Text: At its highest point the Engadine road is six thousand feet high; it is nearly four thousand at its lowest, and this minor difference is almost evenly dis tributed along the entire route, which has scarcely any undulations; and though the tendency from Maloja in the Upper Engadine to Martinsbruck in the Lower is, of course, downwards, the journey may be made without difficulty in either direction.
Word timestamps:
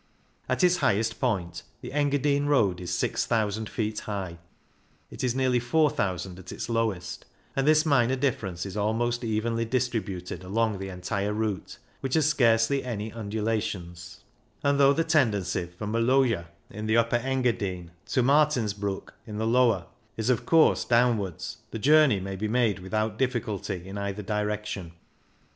At 0.49 0.63
its 0.63 0.77
highest 0.77 1.19
point 1.19 1.61
the 1.81 1.91
Engadine 1.93 2.47
road 2.47 2.81
is 2.81 2.91
six 2.91 3.27
thousand 3.27 3.69
feet 3.69 3.99
high; 3.99 4.39
it 5.11 5.23
is 5.23 5.35
nearly 5.35 5.59
four 5.59 5.91
thousand 5.91 6.39
at 6.39 6.51
its 6.51 6.69
lowest, 6.69 7.25
and 7.55 7.67
this 7.67 7.85
minor 7.85 8.15
difference 8.15 8.65
is 8.65 8.75
almost 8.75 9.23
evenly 9.23 9.63
dis 9.63 9.89
tributed 9.89 10.43
along 10.43 10.79
the 10.79 10.89
entire 10.89 11.33
route, 11.35 11.77
which 11.99 12.15
has 12.15 12.25
scarcely 12.27 12.83
any 12.83 13.13
undulations; 13.13 14.21
and 14.63 14.79
though 14.79 14.91
the 14.91 15.03
tendency 15.03 15.67
from 15.67 15.91
Maloja 15.91 16.47
in 16.71 16.87
the 16.87 16.97
Upper 16.97 17.17
Engadine 17.17 17.91
to 18.07 18.23
Martinsbruck 18.23 19.13
in 19.27 19.37
the 19.37 19.45
Lower 19.45 19.85
is, 20.17 20.31
of 20.31 20.47
course, 20.47 20.83
downwards, 20.83 21.57
the 21.69 21.77
journey 21.77 22.19
may 22.19 22.35
be 22.35 22.47
made 22.47 22.79
without 22.79 23.19
difficulty 23.19 23.87
in 23.87 23.99
either 23.99 24.23
direction. 24.23 24.93